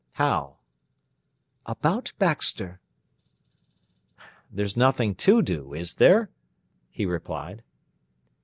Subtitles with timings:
[0.13, 0.57] "How?"
[1.67, 2.79] "About Baxter."
[4.51, 6.31] "There's nothing to do, is there?"
[6.89, 7.61] he replied.